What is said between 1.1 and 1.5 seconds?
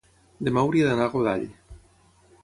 Godall.